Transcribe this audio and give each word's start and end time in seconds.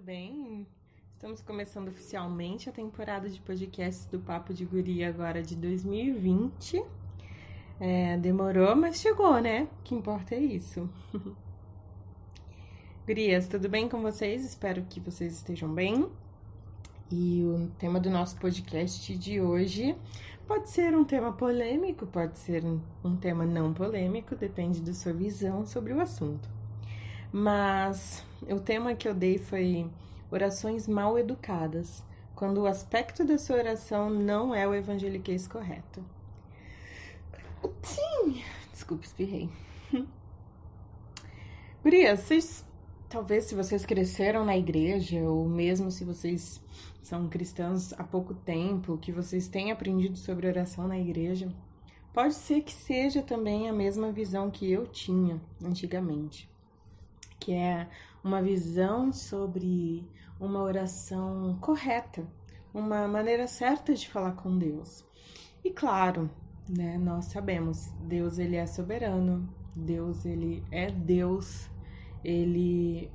tudo 0.00 0.06
bem? 0.06 0.66
Estamos 1.12 1.42
começando 1.42 1.88
oficialmente 1.88 2.70
a 2.70 2.72
temporada 2.72 3.28
de 3.28 3.38
podcasts 3.38 4.06
do 4.06 4.18
Papo 4.18 4.54
de 4.54 4.64
Guria 4.64 5.10
agora 5.10 5.42
de 5.42 5.54
2020. 5.54 6.82
É, 7.78 8.16
demorou, 8.16 8.74
mas 8.74 8.98
chegou, 8.98 9.38
né? 9.40 9.64
O 9.64 9.82
que 9.82 9.94
importa 9.94 10.34
é 10.34 10.38
isso. 10.38 10.88
Gurias, 13.06 13.46
tudo 13.46 13.68
bem 13.68 13.90
com 13.90 14.00
vocês? 14.00 14.42
Espero 14.42 14.82
que 14.88 15.00
vocês 15.00 15.34
estejam 15.34 15.72
bem. 15.72 16.10
E 17.10 17.42
o 17.44 17.70
tema 17.78 18.00
do 18.00 18.08
nosso 18.08 18.38
podcast 18.38 19.14
de 19.18 19.38
hoje 19.38 19.94
pode 20.46 20.70
ser 20.70 20.96
um 20.96 21.04
tema 21.04 21.32
polêmico, 21.32 22.06
pode 22.06 22.38
ser 22.38 22.64
um 23.04 23.16
tema 23.16 23.44
não 23.44 23.74
polêmico, 23.74 24.34
depende 24.34 24.80
da 24.80 24.94
sua 24.94 25.12
visão 25.12 25.66
sobre 25.66 25.92
o 25.92 26.00
assunto. 26.00 26.59
Mas 27.32 28.24
o 28.48 28.58
tema 28.58 28.94
que 28.94 29.06
eu 29.06 29.14
dei 29.14 29.38
foi 29.38 29.88
orações 30.30 30.88
mal 30.88 31.16
educadas, 31.16 32.02
quando 32.34 32.62
o 32.62 32.66
aspecto 32.66 33.24
da 33.24 33.38
sua 33.38 33.56
oração 33.56 34.10
não 34.10 34.52
é 34.54 34.66
o 34.66 34.74
evangeliquez 34.74 35.46
correto. 35.46 36.04
Sim, 37.82 38.42
desculpa, 38.72 39.04
espirrei. 39.04 39.48
Gurias, 41.84 42.20
vocês, 42.20 42.64
talvez 43.08 43.44
se 43.44 43.54
vocês 43.54 43.86
cresceram 43.86 44.44
na 44.44 44.56
igreja, 44.56 45.20
ou 45.20 45.48
mesmo 45.48 45.90
se 45.90 46.04
vocês 46.04 46.60
são 47.00 47.28
cristãos 47.28 47.92
há 47.92 48.02
pouco 48.02 48.34
tempo, 48.34 48.98
que 48.98 49.12
vocês 49.12 49.46
têm 49.46 49.70
aprendido 49.70 50.16
sobre 50.16 50.48
oração 50.48 50.88
na 50.88 50.98
igreja, 50.98 51.48
pode 52.12 52.34
ser 52.34 52.62
que 52.62 52.72
seja 52.72 53.22
também 53.22 53.68
a 53.68 53.72
mesma 53.72 54.10
visão 54.10 54.50
que 54.50 54.70
eu 54.70 54.86
tinha 54.86 55.40
antigamente 55.62 56.50
que 57.40 57.54
é 57.54 57.88
uma 58.22 58.42
visão 58.42 59.12
sobre 59.12 60.06
uma 60.38 60.60
oração 60.60 61.58
correta, 61.60 62.22
uma 62.72 63.08
maneira 63.08 63.48
certa 63.48 63.94
de 63.94 64.08
falar 64.08 64.32
com 64.32 64.56
Deus. 64.56 65.04
E 65.64 65.70
claro, 65.70 66.30
né, 66.68 66.96
nós 66.98 67.26
sabemos, 67.26 67.90
Deus 68.02 68.38
ele 68.38 68.56
é 68.56 68.66
soberano, 68.66 69.48
Deus 69.74 70.24
ele 70.24 70.62
é 70.70 70.90
Deus, 70.90 71.68
ele 72.22 73.10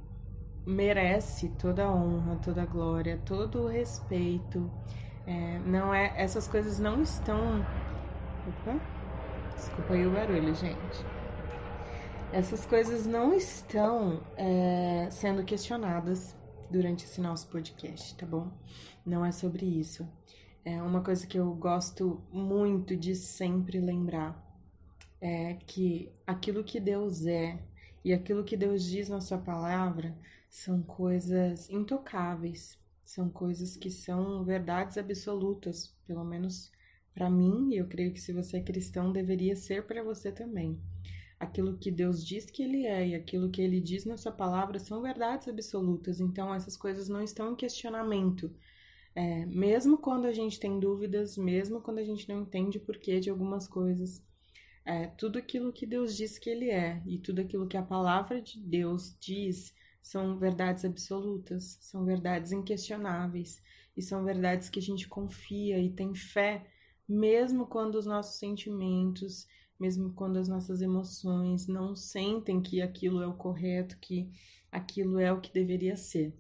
merece 0.66 1.49
toda 1.49 1.86
a 1.86 1.94
honra, 1.94 2.38
toda 2.38 2.64
a 2.64 2.66
glória, 2.66 3.21
todo 3.23 3.64
o 3.64 3.67
respeito. 3.67 4.69
É, 5.27 5.59
não 5.59 5.94
é, 5.94 6.14
essas 6.17 6.47
coisas 6.47 6.80
não 6.80 7.02
estão. 7.02 7.66
Opa, 8.47 8.80
desculpa 9.55 9.94
aí 9.94 10.05
o 10.05 10.11
barulho, 10.11 10.53
gente 10.53 11.14
essas 12.36 12.66
coisas 12.66 13.05
não 13.05 13.33
estão 13.33 14.22
é, 14.36 15.08
sendo 15.09 15.41
questionadas 15.45 16.36
durante 16.69 17.05
esse 17.05 17.22
nosso 17.22 17.47
podcast, 17.47 18.14
tá 18.14 18.25
bom? 18.25 18.52
Não 19.05 19.23
é 19.23 19.31
sobre 19.31 19.66
isso. 19.66 20.05
É 20.66 20.81
uma 20.81 21.02
coisa 21.02 21.25
que 21.25 21.39
eu 21.39 21.53
gosto 21.55 22.22
muito 22.33 22.94
de 22.94 23.16
sempre 23.16 23.80
lembrar 23.80 24.38
é 25.22 25.53
que 25.66 26.11
aquilo 26.27 26.61
que 26.61 26.77
Deus 26.77 27.25
é 27.25 27.58
e 28.03 28.11
aquilo 28.11 28.44
que 28.44 28.58
Deus 28.58 28.83
diz 28.83 29.08
na 29.08 29.22
sua 29.22 29.38
palavra 29.38 30.14
são 30.49 30.83
coisas 30.83 31.70
intocáveis, 31.70 32.77
são 33.05 33.30
coisas 33.30 33.77
que 33.77 33.89
são 33.89 34.44
verdades 34.44 34.97
absolutas, 34.97 35.95
pelo 36.05 36.25
menos 36.25 36.70
para 37.14 37.30
mim, 37.30 37.70
e 37.72 37.77
eu 37.77 37.88
creio 37.88 38.11
que 38.11 38.20
se 38.20 38.33
você 38.33 38.58
é 38.58 38.61
cristão 38.61 39.14
deveria 39.14 39.55
ser 39.55 39.88
para 39.88 40.03
você 40.03 40.33
também 40.33 40.77
aquilo 41.39 41.78
que 41.78 41.91
Deus 41.91 42.25
diz 42.25 42.50
que 42.50 42.64
Ele 42.64 42.86
é 42.86 43.09
e 43.09 43.16
aquilo 43.16 43.50
que 43.50 43.61
Ele 43.61 43.80
diz 43.80 44.05
na 44.05 44.17
Sua 44.17 44.31
palavra 44.31 44.80
são 44.80 45.02
verdades 45.02 45.47
absolutas. 45.47 46.19
Então, 46.19 46.53
essas 46.53 46.77
coisas 46.77 47.09
não 47.09 47.22
estão 47.22 47.52
em 47.52 47.55
questionamento. 47.55 48.53
É, 49.14 49.45
mesmo 49.45 49.98
quando 49.98 50.26
a 50.26 50.33
gente 50.33 50.59
tem 50.59 50.80
dúvidas, 50.80 51.37
mesmo 51.37 51.82
quando 51.82 51.99
a 51.99 52.04
gente 52.04 52.27
não 52.27 52.42
entende 52.42 52.77
o 52.77 52.82
porquê 52.82 53.20
de 53.20 53.30
algumas 53.30 53.67
coisas, 53.67 54.21
é, 54.86 55.08
tudo 55.08 55.39
aquilo 55.39 55.73
que 55.73 55.86
Deus 55.86 56.15
diz 56.15 56.37
que 56.37 56.49
Ele 56.49 56.70
é 56.70 57.02
e 57.05 57.17
tudo 57.17 57.42
aquilo 57.42 57.67
que 57.67 57.77
a 57.77 57.82
palavra 57.82 58.42
de 58.42 58.59
Deus 58.59 59.15
diz 59.20 59.73
são 60.02 60.38
verdades 60.38 60.86
absolutas, 60.86 61.77
são 61.82 62.05
verdades 62.05 62.52
inquestionáveis 62.52 63.64
e 63.98 64.02
são 64.02 64.23
verdades 64.23 64.70
que 64.70 64.77
a 64.77 64.82
gente 64.82 65.08
confia 65.08 65.80
e 65.80 65.89
tem 65.89 66.14
fé, 66.14 66.67
mesmo 67.08 67.65
quando 67.65 67.95
os 67.95 68.05
nossos 68.05 68.38
sentimentos 68.38 69.48
mesmo 69.80 70.13
quando 70.13 70.37
as 70.37 70.47
nossas 70.47 70.81
emoções 70.81 71.67
não 71.67 71.95
sentem 71.95 72.61
que 72.61 72.81
aquilo 72.81 73.21
é 73.21 73.27
o 73.27 73.33
correto, 73.33 73.97
que 73.99 74.30
aquilo 74.71 75.19
é 75.19 75.31
o 75.31 75.41
que 75.41 75.53
deveria 75.53 75.95
ser. 75.95 76.33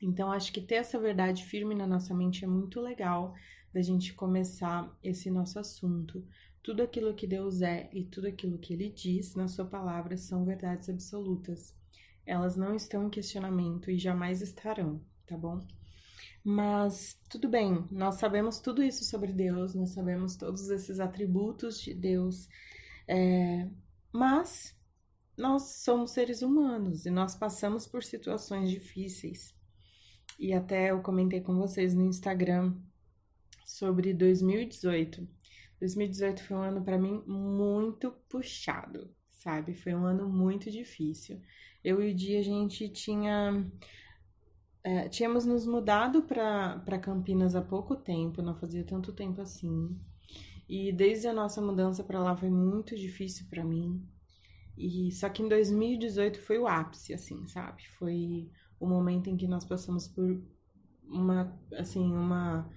Então, 0.00 0.32
acho 0.32 0.52
que 0.52 0.60
ter 0.60 0.76
essa 0.76 0.98
verdade 0.98 1.44
firme 1.44 1.74
na 1.74 1.86
nossa 1.86 2.14
mente 2.14 2.44
é 2.44 2.48
muito 2.48 2.80
legal 2.80 3.34
da 3.72 3.82
gente 3.82 4.14
começar 4.14 4.96
esse 5.02 5.30
nosso 5.30 5.58
assunto. 5.58 6.24
Tudo 6.62 6.82
aquilo 6.82 7.14
que 7.14 7.26
Deus 7.26 7.60
é 7.62 7.90
e 7.92 8.04
tudo 8.04 8.26
aquilo 8.26 8.58
que 8.58 8.72
Ele 8.72 8.90
diz 8.90 9.34
na 9.34 9.46
Sua 9.46 9.64
palavra 9.64 10.16
são 10.16 10.44
verdades 10.44 10.88
absolutas. 10.88 11.74
Elas 12.24 12.56
não 12.56 12.74
estão 12.74 13.06
em 13.06 13.10
questionamento 13.10 13.90
e 13.90 13.98
jamais 13.98 14.40
estarão, 14.40 15.00
tá 15.26 15.36
bom? 15.36 15.60
Mas 16.42 17.18
tudo 17.28 17.48
bem, 17.48 17.86
nós 17.90 18.14
sabemos 18.14 18.60
tudo 18.60 18.82
isso 18.82 19.04
sobre 19.04 19.32
Deus, 19.32 19.74
nós 19.74 19.90
sabemos 19.90 20.36
todos 20.36 20.70
esses 20.70 20.98
atributos 20.98 21.80
de 21.80 21.92
Deus, 21.92 22.48
é, 23.06 23.68
mas 24.10 24.74
nós 25.36 25.82
somos 25.82 26.12
seres 26.12 26.42
humanos 26.42 27.04
e 27.04 27.10
nós 27.10 27.34
passamos 27.34 27.86
por 27.86 28.02
situações 28.02 28.70
difíceis. 28.70 29.54
E 30.38 30.54
até 30.54 30.90
eu 30.90 31.02
comentei 31.02 31.40
com 31.40 31.56
vocês 31.56 31.94
no 31.94 32.04
Instagram 32.04 32.74
sobre 33.66 34.14
2018. 34.14 35.28
2018 35.78 36.42
foi 36.42 36.56
um 36.56 36.62
ano 36.62 36.82
para 36.82 36.98
mim 36.98 37.22
muito 37.26 38.12
puxado, 38.28 39.14
sabe? 39.30 39.74
Foi 39.74 39.94
um 39.94 40.04
ano 40.04 40.28
muito 40.28 40.70
difícil. 40.70 41.40
Eu 41.82 42.02
e 42.02 42.12
o 42.12 42.14
Dia 42.14 42.40
a 42.40 42.42
gente 42.42 42.88
tinha 42.88 43.66
é, 44.82 45.08
tínhamos 45.08 45.44
nos 45.44 45.66
mudado 45.66 46.22
para 46.22 46.98
Campinas 47.00 47.54
há 47.54 47.62
pouco 47.62 47.96
tempo, 47.96 48.42
não 48.42 48.54
fazia 48.54 48.84
tanto 48.84 49.12
tempo 49.12 49.40
assim. 49.40 49.98
E 50.68 50.92
desde 50.92 51.26
a 51.26 51.32
nossa 51.32 51.60
mudança 51.60 52.04
para 52.04 52.20
lá 52.20 52.36
foi 52.36 52.50
muito 52.50 52.96
difícil 52.96 53.46
para 53.50 53.64
mim. 53.64 54.02
E 54.76 55.10
só 55.12 55.28
que 55.28 55.42
em 55.42 55.48
2018 55.48 56.40
foi 56.40 56.58
o 56.58 56.66
ápice, 56.66 57.12
assim, 57.12 57.46
sabe? 57.46 57.82
Foi 57.98 58.48
o 58.78 58.86
momento 58.86 59.28
em 59.28 59.36
que 59.36 59.46
nós 59.46 59.64
passamos 59.64 60.08
por 60.08 60.42
uma, 61.04 61.60
assim, 61.72 62.00
uma 62.12 62.70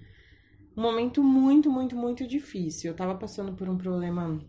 um 0.75 0.81
momento 0.81 1.23
muito, 1.23 1.69
muito, 1.69 1.95
muito 1.95 2.27
difícil. 2.27 2.91
Eu 2.91 2.95
tava 2.95 3.15
passando 3.15 3.53
por 3.53 3.69
um 3.69 3.77
problema 3.77 4.39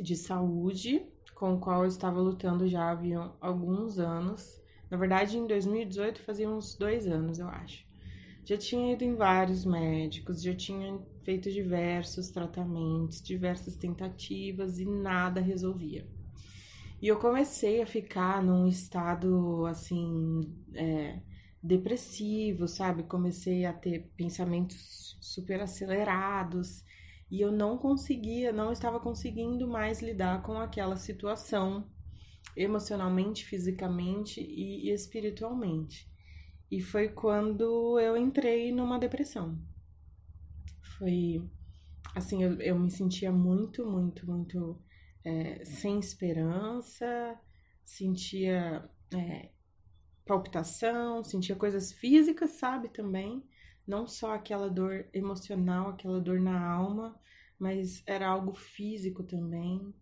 de 0.00 0.14
saúde 0.14 1.04
com 1.34 1.54
o 1.54 1.58
qual 1.58 1.82
eu 1.82 1.88
estava 1.88 2.20
lutando 2.20 2.68
já 2.68 2.90
havia 2.90 3.30
alguns 3.40 3.98
anos. 3.98 4.60
Na 4.90 4.96
verdade, 4.96 5.38
em 5.38 5.46
2018 5.46 6.22
fazia 6.22 6.50
uns 6.50 6.74
dois 6.74 7.06
anos, 7.06 7.38
eu 7.38 7.48
acho. 7.48 7.84
Já 8.44 8.56
tinha 8.56 8.92
ido 8.92 9.04
em 9.04 9.14
vários 9.14 9.64
médicos, 9.64 10.42
já 10.42 10.54
tinha 10.54 10.98
feito 11.22 11.50
diversos 11.50 12.30
tratamentos, 12.30 13.22
diversas 13.22 13.76
tentativas 13.76 14.80
e 14.80 14.84
nada 14.84 15.40
resolvia. 15.40 16.06
E 17.00 17.06
eu 17.06 17.18
comecei 17.18 17.80
a 17.80 17.86
ficar 17.86 18.42
num 18.42 18.66
estado 18.66 19.64
assim, 19.66 20.40
é, 20.74 21.20
depressivo, 21.62 22.66
sabe? 22.66 23.04
Comecei 23.04 23.64
a 23.64 23.72
ter 23.72 24.10
pensamentos 24.16 25.16
super 25.20 25.60
acelerados 25.60 26.84
e 27.30 27.40
eu 27.40 27.52
não 27.52 27.78
conseguia, 27.78 28.52
não 28.52 28.72
estava 28.72 28.98
conseguindo 28.98 29.68
mais 29.68 30.02
lidar 30.02 30.42
com 30.42 30.58
aquela 30.58 30.96
situação 30.96 31.86
emocionalmente, 32.56 33.44
fisicamente 33.44 34.40
e 34.40 34.90
espiritualmente. 34.90 36.10
E 36.70 36.80
foi 36.80 37.08
quando 37.08 37.98
eu 37.98 38.16
entrei 38.16 38.72
numa 38.72 38.98
depressão. 38.98 39.58
Foi 40.98 41.42
assim, 42.14 42.42
eu, 42.42 42.60
eu 42.60 42.78
me 42.78 42.90
sentia 42.90 43.32
muito, 43.32 43.86
muito, 43.86 44.26
muito 44.26 44.80
é, 45.24 45.64
sem 45.64 45.98
esperança, 45.98 47.38
sentia 47.84 48.88
é, 49.12 49.50
palpitação, 50.24 51.24
sentia 51.24 51.56
coisas 51.56 51.92
físicas, 51.92 52.52
sabe, 52.52 52.88
também. 52.88 53.42
Não 53.86 54.06
só 54.06 54.34
aquela 54.34 54.68
dor 54.68 55.06
emocional, 55.12 55.90
aquela 55.90 56.20
dor 56.20 56.40
na 56.40 56.64
alma, 56.72 57.18
mas 57.58 58.02
era 58.06 58.28
algo 58.28 58.54
físico 58.54 59.24
também. 59.24 59.92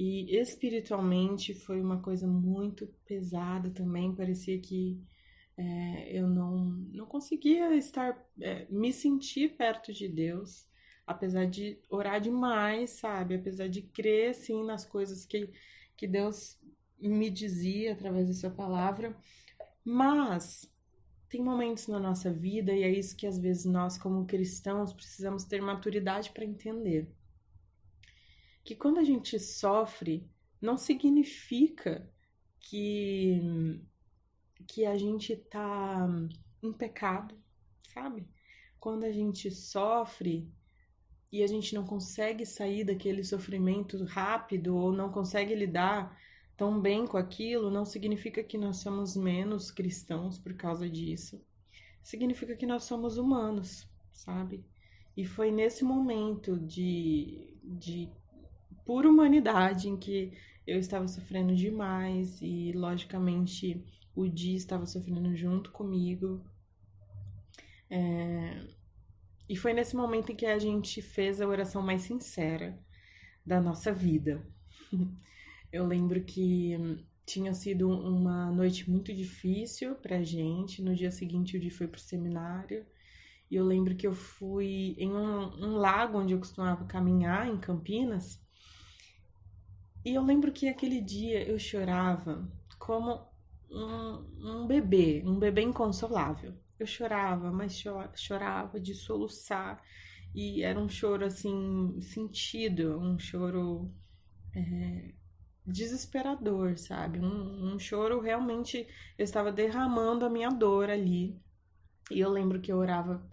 E 0.00 0.38
espiritualmente 0.38 1.52
foi 1.52 1.80
uma 1.80 2.00
coisa 2.00 2.24
muito 2.24 2.86
pesada 3.04 3.68
também. 3.68 4.14
Parecia 4.14 4.56
que 4.60 5.02
é, 5.56 6.16
eu 6.16 6.28
não, 6.28 6.66
não 6.92 7.04
conseguia 7.04 7.74
estar, 7.74 8.16
é, 8.40 8.64
me 8.70 8.92
sentir 8.92 9.56
perto 9.56 9.92
de 9.92 10.06
Deus, 10.06 10.68
apesar 11.04 11.46
de 11.46 11.80
orar 11.90 12.20
demais, 12.20 12.90
sabe? 12.90 13.34
Apesar 13.34 13.68
de 13.68 13.82
crer, 13.82 14.36
sim, 14.36 14.64
nas 14.64 14.84
coisas 14.84 15.26
que, 15.26 15.50
que 15.96 16.06
Deus 16.06 16.56
me 16.96 17.28
dizia 17.28 17.92
através 17.92 18.28
da 18.28 18.34
sua 18.34 18.50
palavra. 18.50 19.16
Mas 19.84 20.72
tem 21.28 21.42
momentos 21.42 21.88
na 21.88 21.98
nossa 21.98 22.32
vida, 22.32 22.72
e 22.72 22.84
é 22.84 22.88
isso 22.88 23.16
que 23.16 23.26
às 23.26 23.36
vezes 23.36 23.64
nós, 23.64 23.98
como 23.98 24.26
cristãos, 24.26 24.92
precisamos 24.92 25.42
ter 25.42 25.60
maturidade 25.60 26.30
para 26.30 26.44
entender. 26.44 27.12
Que 28.68 28.76
quando 28.76 28.98
a 28.98 29.02
gente 29.02 29.40
sofre, 29.40 30.28
não 30.60 30.76
significa 30.76 32.06
que, 32.60 33.80
que 34.66 34.84
a 34.84 34.94
gente 34.98 35.34
tá 35.36 36.06
em 36.62 36.70
pecado, 36.70 37.34
sabe? 37.94 38.28
Quando 38.78 39.04
a 39.04 39.10
gente 39.10 39.50
sofre 39.50 40.52
e 41.32 41.42
a 41.42 41.46
gente 41.46 41.74
não 41.74 41.86
consegue 41.86 42.44
sair 42.44 42.84
daquele 42.84 43.24
sofrimento 43.24 44.04
rápido 44.04 44.76
ou 44.76 44.92
não 44.92 45.10
consegue 45.10 45.54
lidar 45.54 46.14
tão 46.54 46.78
bem 46.78 47.06
com 47.06 47.16
aquilo, 47.16 47.70
não 47.70 47.86
significa 47.86 48.44
que 48.44 48.58
nós 48.58 48.76
somos 48.82 49.16
menos 49.16 49.70
cristãos 49.70 50.38
por 50.38 50.52
causa 50.52 50.90
disso. 50.90 51.42
Significa 52.02 52.54
que 52.54 52.66
nós 52.66 52.84
somos 52.84 53.16
humanos, 53.16 53.88
sabe? 54.12 54.62
E 55.16 55.24
foi 55.24 55.50
nesse 55.50 55.82
momento 55.82 56.58
de, 56.58 57.56
de 57.64 58.12
pura 58.88 59.06
humanidade 59.06 59.86
em 59.86 59.98
que 59.98 60.32
eu 60.66 60.78
estava 60.78 61.06
sofrendo 61.06 61.54
demais 61.54 62.40
e, 62.40 62.72
logicamente, 62.72 63.84
o 64.16 64.26
Di 64.26 64.54
estava 64.54 64.86
sofrendo 64.86 65.36
junto 65.36 65.70
comigo. 65.70 66.42
É... 67.90 68.66
E 69.46 69.54
foi 69.54 69.74
nesse 69.74 69.94
momento 69.94 70.32
em 70.32 70.34
que 70.34 70.46
a 70.46 70.58
gente 70.58 71.02
fez 71.02 71.38
a 71.38 71.46
oração 71.46 71.82
mais 71.82 72.00
sincera 72.00 72.82
da 73.44 73.60
nossa 73.60 73.92
vida. 73.92 74.42
Eu 75.70 75.86
lembro 75.86 76.24
que 76.24 76.74
tinha 77.26 77.52
sido 77.52 77.90
uma 77.90 78.50
noite 78.50 78.90
muito 78.90 79.12
difícil 79.12 79.96
pra 79.96 80.22
gente. 80.22 80.80
No 80.80 80.94
dia 80.94 81.10
seguinte, 81.10 81.58
o 81.58 81.60
dia 81.60 81.70
foi 81.70 81.86
pro 81.86 82.00
seminário. 82.00 82.86
E 83.50 83.56
eu 83.56 83.66
lembro 83.66 83.94
que 83.94 84.06
eu 84.06 84.14
fui 84.14 84.94
em 84.98 85.10
um, 85.10 85.42
um 85.62 85.76
lago 85.76 86.18
onde 86.18 86.32
eu 86.32 86.38
costumava 86.38 86.86
caminhar, 86.86 87.46
em 87.46 87.58
Campinas. 87.58 88.40
E 90.04 90.14
eu 90.14 90.22
lembro 90.22 90.52
que 90.52 90.68
aquele 90.68 91.00
dia 91.00 91.46
eu 91.46 91.58
chorava 91.58 92.48
como 92.78 93.26
um, 93.70 94.62
um 94.62 94.66
bebê, 94.66 95.22
um 95.26 95.38
bebê 95.38 95.62
inconsolável. 95.62 96.54
Eu 96.78 96.86
chorava, 96.86 97.50
mas 97.50 97.82
chorava 98.14 98.78
de 98.80 98.94
soluçar. 98.94 99.82
E 100.34 100.62
era 100.62 100.78
um 100.78 100.88
choro 100.88 101.24
assim, 101.24 102.00
sentido, 102.00 102.98
um 102.98 103.18
choro 103.18 103.92
é, 104.54 105.12
desesperador, 105.66 106.78
sabe? 106.78 107.18
Um, 107.18 107.74
um 107.74 107.78
choro 107.78 108.20
realmente. 108.20 108.86
Eu 109.16 109.24
estava 109.24 109.50
derramando 109.52 110.24
a 110.24 110.30
minha 110.30 110.50
dor 110.50 110.88
ali. 110.90 111.36
E 112.10 112.20
eu 112.20 112.30
lembro 112.30 112.60
que 112.60 112.72
eu 112.72 112.78
orava 112.78 113.26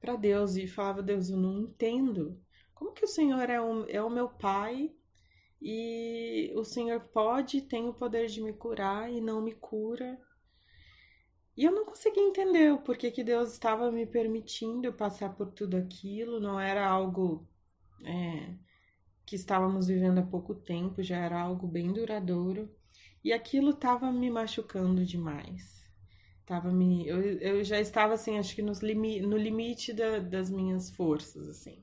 para 0.00 0.16
Deus 0.16 0.56
e 0.56 0.66
falava: 0.66 1.02
Deus, 1.02 1.30
eu 1.30 1.36
não 1.36 1.58
entendo. 1.58 2.40
Como 2.74 2.92
que 2.92 3.04
o 3.04 3.08
Senhor 3.08 3.48
é 3.50 3.60
o, 3.60 3.84
é 3.88 4.02
o 4.02 4.10
meu 4.10 4.28
Pai 4.28 4.92
e 5.62 6.52
o 6.56 6.64
Senhor 6.64 7.00
pode, 7.00 7.62
tem 7.62 7.88
o 7.88 7.94
poder 7.94 8.26
de 8.26 8.42
me 8.42 8.52
curar 8.52 9.10
e 9.12 9.20
não 9.20 9.40
me 9.40 9.52
cura? 9.54 10.18
E 11.56 11.64
eu 11.64 11.72
não 11.72 11.84
conseguia 11.84 12.22
entender 12.22 12.72
o 12.72 12.82
porquê 12.82 13.10
que 13.10 13.22
Deus 13.22 13.52
estava 13.52 13.90
me 13.92 14.06
permitindo 14.06 14.92
passar 14.92 15.34
por 15.36 15.52
tudo 15.52 15.76
aquilo, 15.76 16.40
não 16.40 16.58
era 16.58 16.86
algo. 16.86 17.46
É, 18.04 18.54
que 19.32 19.36
estávamos 19.36 19.86
vivendo 19.86 20.18
há 20.18 20.22
pouco 20.22 20.54
tempo, 20.54 21.02
já 21.02 21.16
era 21.16 21.40
algo 21.40 21.66
bem 21.66 21.92
duradouro, 21.92 22.70
e 23.24 23.32
aquilo 23.32 23.70
estava 23.70 24.12
me 24.12 24.30
machucando 24.30 25.06
demais. 25.06 25.82
Tava 26.44 26.70
me, 26.72 27.06
eu, 27.06 27.22
eu 27.40 27.64
já 27.64 27.80
estava 27.80 28.14
assim, 28.14 28.36
acho 28.36 28.54
que 28.54 28.60
nos 28.60 28.80
limi, 28.80 29.22
no 29.22 29.36
limite 29.36 29.92
da, 29.92 30.18
das 30.18 30.50
minhas 30.50 30.90
forças, 30.90 31.48
assim. 31.48 31.82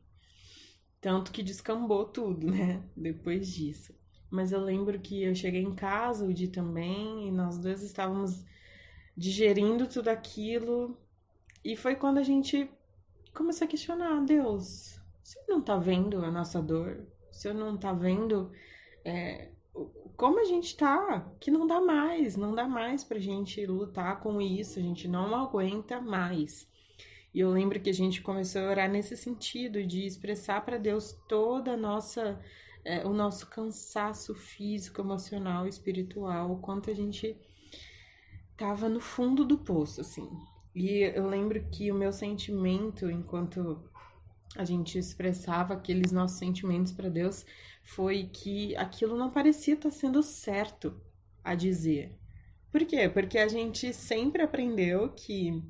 Tanto 1.02 1.32
que 1.32 1.44
descambou 1.44 2.06
tudo, 2.06 2.52
né? 2.52 2.84
Depois 2.96 3.48
disso. 3.48 3.94
Mas 4.30 4.52
eu 4.52 4.60
lembro 4.60 5.00
que 5.00 5.24
eu 5.24 5.34
cheguei 5.34 5.62
em 5.62 5.74
casa, 5.74 6.26
o 6.26 6.34
Di 6.34 6.48
também, 6.48 7.28
e 7.28 7.32
nós 7.32 7.58
dois 7.58 7.82
estávamos 7.82 8.44
digerindo 9.16 9.88
tudo 9.88 10.10
aquilo. 10.10 10.98
E 11.64 11.76
foi 11.76 11.96
quando 11.96 12.20
a 12.20 12.24
gente 12.24 12.70
começou 13.34 13.66
a 13.66 13.68
questionar: 13.68 14.24
Deus, 14.24 15.00
você 15.24 15.40
não 15.48 15.62
tá 15.62 15.78
vendo 15.78 16.24
a 16.24 16.32
nossa 16.32 16.62
dor? 16.62 17.08
você 17.40 17.54
não 17.54 17.78
tá 17.78 17.94
vendo 17.94 18.52
é, 19.06 19.50
como 20.18 20.40
a 20.40 20.44
gente 20.44 20.76
tá, 20.76 21.26
que 21.40 21.50
não 21.50 21.66
dá 21.66 21.80
mais, 21.80 22.36
não 22.36 22.54
dá 22.54 22.68
mais 22.68 23.04
pra 23.04 23.18
gente 23.18 23.66
lutar 23.66 24.20
com 24.20 24.42
isso, 24.42 24.78
a 24.78 24.82
gente 24.82 25.08
não 25.08 25.34
aguenta 25.34 26.02
mais. 26.02 26.68
E 27.34 27.40
eu 27.40 27.52
lembro 27.52 27.80
que 27.80 27.90
a 27.90 27.94
gente 27.94 28.22
começou 28.22 28.62
a 28.62 28.70
orar 28.70 28.90
nesse 28.90 29.16
sentido, 29.16 29.86
de 29.86 30.06
expressar 30.06 30.66
para 30.66 30.78
Deus 30.78 31.16
toda 31.28 31.74
a 31.74 31.78
nossa, 31.78 32.40
é, 32.84 33.06
o 33.06 33.14
nosso 33.14 33.48
cansaço 33.48 34.34
físico, 34.34 35.02
emocional, 35.02 35.68
espiritual, 35.68 36.52
o 36.52 36.60
quanto 36.60 36.90
a 36.90 36.94
gente 36.94 37.38
tava 38.58 38.90
no 38.90 39.00
fundo 39.00 39.46
do 39.46 39.58
poço, 39.58 40.02
assim. 40.02 40.28
E 40.76 41.02
eu 41.16 41.28
lembro 41.28 41.64
que 41.72 41.92
o 41.92 41.96
meu 41.96 42.12
sentimento, 42.12 43.10
enquanto 43.10 43.84
a 44.56 44.66
gente 44.66 44.98
expressava 44.98 45.74
aqueles 45.74 46.12
nossos 46.12 46.40
sentimentos 46.40 46.92
para 46.92 47.10
Deus 47.10 47.46
foi 47.84 48.30
que 48.32 48.76
aquilo 48.76 49.16
não 49.16 49.30
parecia 49.30 49.76
estar 49.76 49.92
sendo 49.92 50.22
certo 50.24 51.00
a 51.44 51.56
dizer. 51.56 52.18
Por 52.72 52.86
quê? 52.86 53.10
Porque 53.10 53.38
a 53.38 53.48
gente 53.48 53.94
sempre 53.94 54.44
aprendeu 54.44 55.10
que 55.10 55.64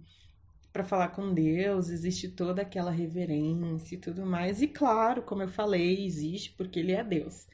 para 0.71 0.83
falar 0.83 1.10
com 1.10 1.33
Deus 1.33 1.89
existe 1.89 2.30
toda 2.30 2.62
aquela 2.62 2.92
reverência 2.92 3.95
e 3.95 3.98
tudo 3.98 4.25
mais. 4.25 4.62
E 4.62 4.68
claro, 4.68 5.24
como 5.24 5.42
eu 5.44 5.48
falei, 5.48 6.06
existe 6.06 6.51
porque 6.54 6.80
ele 6.80 6.92
é 6.92 7.04
Deus. 7.04 7.48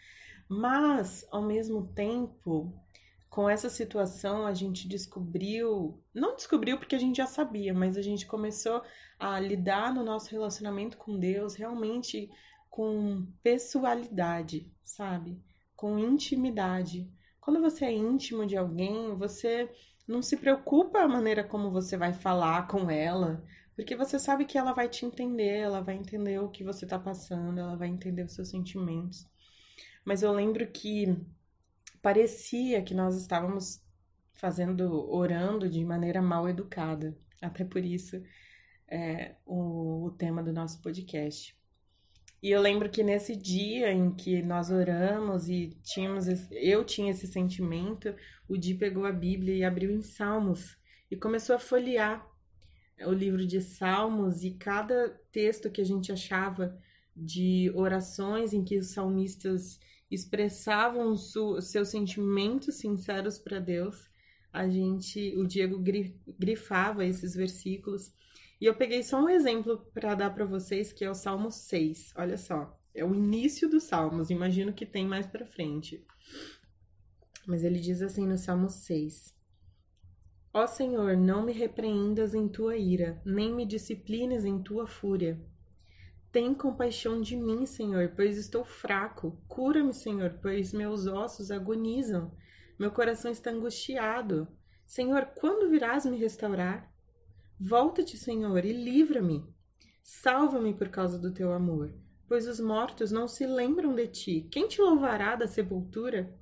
Mas, 0.47 1.27
ao 1.31 1.41
mesmo 1.41 1.88
tempo, 1.88 2.73
com 3.29 3.50
essa 3.50 3.69
situação 3.69 4.45
a 4.45 4.53
gente 4.53 4.88
descobriu, 4.88 6.01
não 6.13 6.35
descobriu 6.35 6.77
porque 6.77 6.95
a 6.95 7.00
gente 7.00 7.17
já 7.17 7.25
sabia, 7.25 7.73
mas 7.73 7.97
a 7.97 8.01
gente 8.01 8.25
começou 8.25 8.81
a 9.19 9.39
lidar 9.39 9.94
no 9.94 10.03
nosso 10.03 10.31
relacionamento 10.31 10.97
com 10.97 11.17
Deus 11.17 11.56
realmente 11.56 12.29
com 12.69 13.25
pessoalidade, 13.41 14.71
sabe? 14.83 15.41
Com 15.75 15.97
intimidade. 15.97 17.09
Quando 17.39 17.62
você 17.62 17.85
é 17.85 17.91
íntimo 17.94 18.45
de 18.45 18.57
alguém, 18.57 19.15
você 19.15 19.69
não 20.07 20.21
se 20.21 20.38
preocupa 20.38 21.00
a 21.00 21.07
maneira 21.07 21.43
como 21.43 21.71
você 21.71 21.97
vai 21.97 22.13
falar 22.13 22.67
com 22.67 22.89
ela, 22.89 23.43
porque 23.75 23.95
você 23.95 24.17
sabe 24.19 24.45
que 24.45 24.57
ela 24.57 24.74
vai 24.74 24.88
te 24.88 25.05
entender, 25.05 25.57
ela 25.57 25.81
vai 25.81 25.95
entender 25.95 26.39
o 26.39 26.50
que 26.50 26.63
você 26.63 26.85
tá 26.85 26.97
passando, 26.97 27.59
ela 27.59 27.75
vai 27.75 27.88
entender 27.89 28.24
os 28.24 28.33
seus 28.33 28.50
sentimentos. 28.50 29.27
Mas 30.05 30.21
eu 30.21 30.31
lembro 30.31 30.65
que 30.67 31.17
parecia 32.01 32.83
que 32.83 32.93
nós 32.93 33.15
estávamos 33.17 33.83
fazendo, 34.33 35.09
orando 35.12 35.69
de 35.69 35.83
maneira 35.83 36.21
mal 36.21 36.47
educada. 36.47 37.17
Até 37.41 37.65
por 37.65 37.83
isso 37.83 38.21
é 38.88 39.35
o, 39.45 40.05
o 40.05 40.12
tema 40.12 40.43
do 40.43 40.53
nosso 40.53 40.81
podcast. 40.81 41.57
E 42.45 42.51
eu 42.51 42.61
lembro 42.61 42.91
que 42.91 43.01
nesse 43.01 43.35
dia 43.35 43.91
em 43.91 44.11
que 44.11 44.39
nós 44.43 44.69
oramos 44.69 45.49
e 45.49 45.75
tínhamos, 45.81 46.27
esse, 46.27 46.47
eu 46.53 46.85
tinha 46.85 47.09
esse 47.09 47.25
sentimento, 47.25 48.13
o 48.47 48.55
Di 48.55 48.75
pegou 48.75 49.03
a 49.03 49.11
Bíblia 49.11 49.55
e 49.55 49.63
abriu 49.63 49.89
em 49.89 50.03
Salmos 50.03 50.77
e 51.09 51.15
começou 51.15 51.55
a 51.55 51.59
folhear 51.59 52.23
o 53.03 53.11
livro 53.11 53.47
de 53.47 53.59
Salmos 53.59 54.43
e 54.43 54.51
cada 54.51 55.09
texto 55.31 55.71
que 55.71 55.81
a 55.81 55.83
gente 55.83 56.11
achava 56.11 56.79
de 57.15 57.71
orações 57.73 58.53
em 58.53 58.63
que 58.63 58.77
os 58.77 58.89
salmistas 58.89 59.79
expressavam 60.11 61.13
os 61.13 61.33
seus 61.63 61.87
sentimentos 61.89 62.75
sinceros 62.75 63.39
para 63.39 63.57
Deus, 63.57 64.07
a 64.53 64.69
gente, 64.69 65.35
o 65.35 65.47
Diego 65.47 65.83
grifava 66.37 67.03
esses 67.07 67.33
versículos. 67.33 68.13
E 68.59 68.65
eu 68.65 68.75
peguei 68.75 69.03
só 69.03 69.21
um 69.21 69.29
exemplo 69.29 69.85
para 69.93 70.15
dar 70.15 70.29
para 70.33 70.45
vocês, 70.45 70.93
que 70.93 71.03
é 71.03 71.09
o 71.09 71.15
Salmo 71.15 71.51
6. 71.51 72.13
Olha 72.15 72.38
só, 72.38 72.79
é 72.93 73.03
o 73.03 73.13
início 73.13 73.69
dos 73.69 73.83
Salmos, 73.83 74.29
imagino 74.29 74.74
que 74.74 74.85
tem 74.85 75.05
mais 75.05 75.27
para 75.27 75.45
frente. 75.45 76.05
Mas 77.45 77.63
ele 77.63 77.79
diz 77.79 78.01
assim 78.01 78.25
no 78.25 78.38
Salmo 78.38 78.69
6: 78.69 79.35
Ó 80.53 80.65
Senhor, 80.65 81.17
não 81.17 81.43
me 81.43 81.51
repreendas 81.51 82.33
em 82.33 82.47
tua 82.47 82.77
ira, 82.77 83.21
nem 83.25 83.53
me 83.53 83.65
disciplines 83.65 84.45
em 84.45 84.62
tua 84.62 84.88
fúria 84.88 85.39
tem 86.35 86.53
compaixão 86.53 87.21
de 87.21 87.38
mim, 87.38 87.65
Senhor, 87.65 88.12
pois 88.13 88.38
estou 88.38 88.65
fraco. 88.65 89.41
Cura-me, 89.47 89.93
Senhor, 89.93 90.38
pois 90.41 90.74
meus 90.74 91.07
ossos 91.07 91.50
agonizam. 91.50 92.29
Meu 92.77 92.91
coração 92.91 93.31
está 93.31 93.51
angustiado. 93.51 94.45
Senhor, 94.85 95.27
quando 95.27 95.69
virás 95.69 96.05
me 96.05 96.17
restaurar? 96.17 96.93
Volta-te, 97.59 98.17
Senhor, 98.17 98.65
e 98.65 98.74
livra-me. 98.74 99.45
Salva-me 100.03 100.74
por 100.74 100.89
causa 100.89 101.17
do 101.17 101.33
teu 101.33 101.53
amor, 101.53 101.93
pois 102.27 102.47
os 102.47 102.59
mortos 102.59 103.12
não 103.12 103.27
se 103.27 103.47
lembram 103.47 103.95
de 103.95 104.07
ti. 104.07 104.47
Quem 104.51 104.67
te 104.67 104.81
louvará 104.81 105.35
da 105.35 105.47
sepultura? 105.47 106.38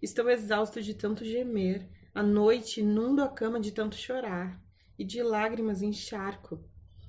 Estou 0.00 0.28
exausto 0.28 0.82
de 0.82 0.94
tanto 0.94 1.24
gemer. 1.24 1.88
À 2.14 2.22
noite 2.22 2.80
inundo 2.80 3.22
a 3.22 3.28
cama 3.28 3.60
de 3.60 3.72
tanto 3.72 3.96
chorar. 3.96 4.62
e 4.96 5.04
de 5.04 5.22
lágrimas 5.22 5.82
encharco. 5.82 6.64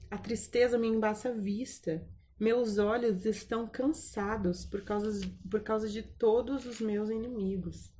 A 0.10 0.18
tristeza 0.18 0.78
me 0.78 0.88
embaça 0.88 1.30
a 1.30 1.34
vista. 1.34 2.04
Meus 2.40 2.80
olhos 2.80 3.26
estão 3.26 3.68
cansados 3.68 4.66
por 4.66 4.82
causa, 4.84 5.22
por 5.50 5.62
causa 5.62 5.88
de 5.88 6.02
todos 6.02 6.66
os 6.66 6.82
meus 6.82 7.10
inimigos. 7.10 7.94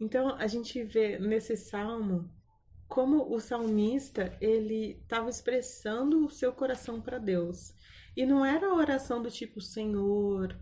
Então 0.00 0.34
a 0.36 0.46
gente 0.46 0.82
vê 0.84 1.18
nesse 1.18 1.56
salmo 1.56 2.30
como 2.88 3.34
o 3.34 3.40
salmista 3.40 4.36
ele 4.40 4.98
estava 5.02 5.28
expressando 5.28 6.24
o 6.24 6.30
seu 6.30 6.52
coração 6.52 7.00
para 7.00 7.18
Deus. 7.18 7.74
E 8.16 8.24
não 8.24 8.44
era 8.44 8.68
a 8.68 8.74
oração 8.74 9.20
do 9.20 9.30
tipo, 9.30 9.60
Senhor, 9.60 10.58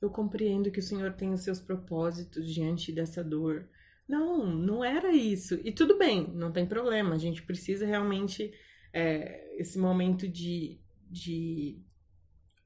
eu 0.00 0.10
compreendo 0.10 0.70
que 0.70 0.78
o 0.78 0.82
Senhor 0.82 1.12
tem 1.12 1.32
os 1.32 1.42
seus 1.42 1.60
propósitos 1.60 2.52
diante 2.52 2.92
dessa 2.92 3.22
dor. 3.22 3.68
Não, 4.08 4.46
não 4.46 4.84
era 4.84 5.12
isso. 5.12 5.60
E 5.64 5.72
tudo 5.72 5.98
bem, 5.98 6.28
não 6.32 6.52
tem 6.52 6.64
problema. 6.64 7.14
A 7.14 7.18
gente 7.18 7.42
precisa 7.42 7.84
realmente 7.84 8.54
é, 8.92 9.54
esse 9.60 9.78
momento 9.78 10.28
de, 10.28 10.80
de 11.10 11.82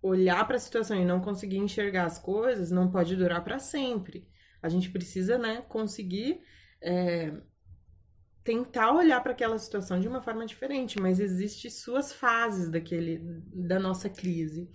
olhar 0.02 0.46
para 0.46 0.56
a 0.56 0.60
situação 0.60 1.00
e 1.00 1.04
não 1.04 1.20
conseguir 1.20 1.58
enxergar 1.58 2.04
as 2.04 2.18
coisas 2.18 2.70
não 2.70 2.90
pode 2.90 3.16
durar 3.16 3.42
para 3.42 3.58
sempre. 3.58 4.28
A 4.62 4.68
gente 4.68 4.90
precisa, 4.90 5.38
né, 5.38 5.62
conseguir 5.62 6.42
é, 6.80 7.32
tentar 8.50 8.90
olhar 8.92 9.22
para 9.22 9.30
aquela 9.30 9.56
situação 9.60 10.00
de 10.00 10.08
uma 10.08 10.20
forma 10.20 10.44
diferente, 10.44 11.00
mas 11.00 11.20
existe 11.20 11.70
suas 11.70 12.12
fases 12.12 12.68
daquele 12.68 13.20
da 13.54 13.78
nossa 13.78 14.08
crise. 14.10 14.68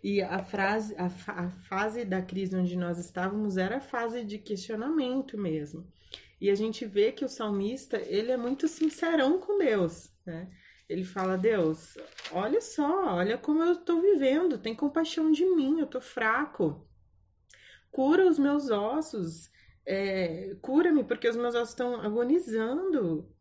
E 0.00 0.22
a, 0.22 0.44
frase, 0.44 0.94
a, 0.96 1.06
a 1.06 1.50
fase 1.68 2.04
da 2.04 2.22
crise 2.22 2.54
onde 2.54 2.76
nós 2.76 2.98
estávamos 2.98 3.56
era 3.56 3.78
a 3.78 3.80
fase 3.80 4.22
de 4.22 4.38
questionamento 4.38 5.36
mesmo. 5.36 5.84
E 6.40 6.48
a 6.48 6.54
gente 6.54 6.86
vê 6.86 7.10
que 7.10 7.24
o 7.24 7.28
salmista, 7.28 7.96
ele 7.96 8.30
é 8.30 8.36
muito 8.36 8.68
sincerão 8.68 9.40
com 9.40 9.58
Deus, 9.58 10.12
né? 10.24 10.48
Ele 10.88 11.02
fala: 11.02 11.36
Deus, 11.36 11.98
olha 12.30 12.60
só, 12.60 13.16
olha 13.16 13.36
como 13.36 13.60
eu 13.60 13.72
estou 13.72 14.00
vivendo, 14.00 14.56
tem 14.56 14.72
compaixão 14.72 15.32
de 15.32 15.44
mim, 15.44 15.80
eu 15.80 15.86
estou 15.86 16.00
fraco. 16.00 16.86
Cura 17.90 18.28
os 18.28 18.38
meus 18.38 18.70
ossos, 18.70 19.50
é, 19.86 20.56
cura-me, 20.60 21.04
porque 21.04 21.28
os 21.28 21.36
meus 21.36 21.54
ossos 21.54 21.70
estão 21.70 22.00
agonizando. 22.00 23.32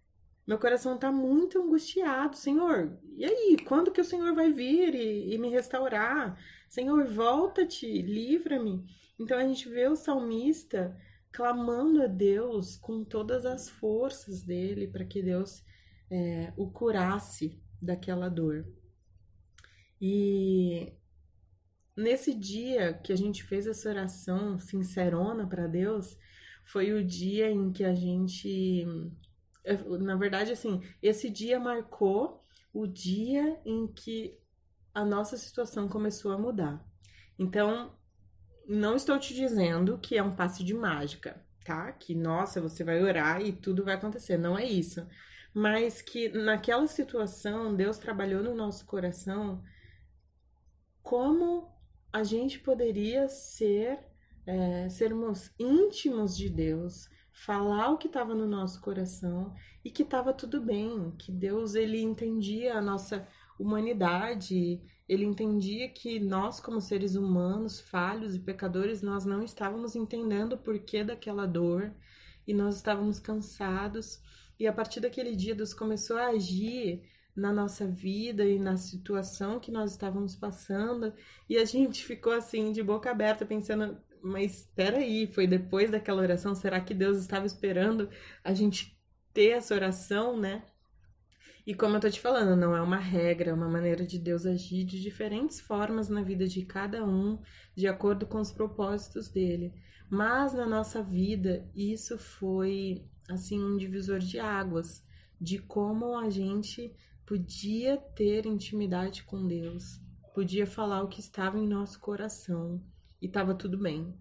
Meu 0.46 0.60
coração 0.60 0.94
está 0.94 1.12
muito 1.12 1.60
angustiado, 1.60 2.38
Senhor. 2.38 2.98
E 3.18 3.26
aí, 3.26 3.58
quando 3.66 3.92
que 3.92 4.00
o 4.00 4.06
Senhor 4.06 4.34
vai 4.36 4.52
vir 4.52 4.94
e, 4.94 5.34
e 5.34 5.38
me 5.40 5.50
restaurar? 5.50 6.40
Senhor, 6.70 7.06
volta-te, 7.08 8.02
livra-me. 8.02 8.86
Então 9.20 9.38
a 9.38 9.48
gente 9.48 9.68
vê 9.68 9.88
o 9.88 9.96
salmista 9.96 10.96
clamando 11.32 12.04
a 12.04 12.08
Deus 12.08 12.78
com 12.78 13.04
todas 13.04 13.46
as 13.46 13.68
forças 13.68 14.44
dele 14.44 14.88
para 14.88 15.04
que 15.04 15.22
Deus 15.22 15.64
é, 16.12 16.54
o 16.56 16.70
curasse 16.70 17.60
daquela 17.82 18.30
dor. 18.30 18.66
E 20.00 20.94
nesse 21.96 22.34
dia 22.34 22.94
que 22.94 23.12
a 23.12 23.16
gente 23.16 23.44
fez 23.44 23.66
essa 23.66 23.90
oração 23.90 24.60
sincerona 24.60 25.48
para 25.48 25.68
Deus, 25.68 26.18
foi 26.66 26.92
o 26.92 27.04
dia 27.04 27.50
em 27.50 27.72
que 27.72 27.84
a 27.84 27.94
gente. 27.94 28.86
Na 30.02 30.16
verdade, 30.16 30.52
assim, 30.52 30.82
esse 31.02 31.30
dia 31.30 31.60
marcou 31.60 32.42
o 32.74 32.86
dia 32.86 33.60
em 33.66 33.88
que 33.88 34.38
a 34.94 35.06
nossa 35.06 35.38
situação 35.38 35.88
começou 35.88 36.32
a 36.32 36.38
mudar. 36.38 36.86
Então, 37.40 37.98
não 38.68 38.96
estou 38.96 39.18
te 39.18 39.34
dizendo 39.34 39.98
que 39.98 40.18
é 40.18 40.24
um 40.24 40.36
passe 40.36 40.64
de 40.64 40.74
mágica, 40.74 41.44
tá? 41.64 41.92
Que, 41.94 42.14
nossa, 42.14 42.62
você 42.62 42.84
vai 42.84 43.02
orar 43.02 43.42
e 43.42 43.52
tudo 43.54 43.84
vai 43.84 43.96
acontecer. 43.96 44.38
Não 44.38 44.58
é 44.58 44.66
isso. 44.66 45.08
Mas 45.54 46.02
que 46.02 46.30
naquela 46.30 46.86
situação, 46.88 47.76
Deus 47.76 47.98
trabalhou 47.98 48.44
no 48.44 48.54
nosso 48.54 48.86
coração 48.86 49.64
como 51.02 51.72
a 52.12 52.24
gente 52.24 52.60
poderia 52.60 53.30
ser, 53.30 54.00
é, 54.46 54.90
sermos 54.90 55.52
íntimos 55.60 56.38
de 56.38 56.50
Deus, 56.50 57.10
falar 57.32 57.92
o 57.92 57.98
que 57.98 58.08
estava 58.08 58.34
no 58.34 58.48
nosso 58.48 58.80
coração 58.82 59.54
e 59.84 59.92
que 59.92 60.04
estava 60.04 60.34
tudo 60.34 60.62
bem, 60.62 61.12
que 61.18 61.32
Deus 61.32 61.76
ele 61.76 62.02
entendia 62.02 62.76
a 62.76 62.82
nossa 62.82 63.28
humanidade, 63.60 64.82
ele 65.08 65.26
entendia 65.26 65.90
que 65.90 66.20
nós, 66.20 66.60
como 66.60 66.82
seres 66.82 67.16
humanos, 67.16 67.80
falhos 67.80 68.36
e 68.36 68.40
pecadores, 68.40 69.02
nós 69.02 69.26
não 69.26 69.44
estávamos 69.44 69.96
entendendo 69.96 70.54
o 70.54 70.58
porquê 70.58 71.04
daquela 71.04 71.46
dor 71.46 71.94
e 72.48 72.54
nós 72.54 72.78
estávamos 72.78 73.20
cansados. 73.20 74.20
E 74.60 74.66
a 74.66 74.74
partir 74.74 75.00
daquele 75.00 75.36
dia, 75.36 75.54
Deus 75.54 75.74
começou 75.74 76.18
a 76.18 76.28
agir 76.28 77.04
na 77.36 77.52
nossa 77.52 77.86
vida 77.86 78.46
e 78.46 78.58
na 78.58 78.78
situação 78.78 79.60
que 79.60 79.72
nós 79.72 79.92
estávamos 79.92 80.36
passando, 80.36 81.14
e 81.50 81.58
a 81.58 81.66
gente 81.66 82.04
ficou 82.06 82.32
assim, 82.32 82.72
de 82.72 82.82
boca 82.82 83.12
aberta, 83.12 83.46
pensando: 83.46 83.98
mas 84.26 84.62
espera 84.62 84.98
aí, 84.98 85.28
foi 85.28 85.46
depois 85.46 85.92
daquela 85.92 86.22
oração? 86.24 86.56
Será 86.56 86.82
que 86.82 86.96
Deus 86.96 87.18
estava 87.18 87.46
esperando 87.46 88.10
a 88.44 88.56
gente 88.56 89.00
ter 89.32 89.52
essa 89.52 89.76
oração, 89.76 90.36
né? 90.36 90.64
E 91.66 91.76
como 91.76 91.96
eu 91.96 92.00
tô 92.00 92.10
te 92.10 92.20
falando, 92.20 92.60
não 92.60 92.76
é 92.76 92.82
uma 92.82 92.98
regra, 92.98 93.52
é 93.52 93.54
uma 93.54 93.70
maneira 93.70 94.04
de 94.06 94.18
Deus 94.18 94.48
agir 94.48 94.84
de 94.84 95.00
diferentes 95.00 95.60
formas 95.60 96.10
na 96.10 96.24
vida 96.24 96.48
de 96.48 96.66
cada 96.66 97.06
um, 97.06 97.40
de 97.76 97.88
acordo 97.88 98.26
com 98.26 98.40
os 98.40 98.52
propósitos 98.52 99.30
dele. 99.30 99.74
Mas 100.10 100.54
na 100.54 100.66
nossa 100.66 101.04
vida, 101.04 101.70
isso 101.76 102.18
foi 102.18 103.06
assim 103.30 103.64
um 103.64 103.78
divisor 103.78 104.18
de 104.18 104.40
águas, 104.40 105.06
de 105.40 105.60
como 105.60 106.18
a 106.18 106.32
gente 106.32 106.96
podia 107.28 107.98
ter 107.98 108.48
intimidade 108.48 109.24
com 109.24 109.48
Deus, 109.48 110.00
podia 110.34 110.66
falar 110.66 111.04
o 111.04 111.08
que 111.08 111.20
estava 111.20 111.60
em 111.60 111.68
nosso 111.68 112.00
coração 112.00 112.82
e 113.22 113.26
estava 113.28 113.54
tudo 113.54 113.78
bem. 113.78 114.14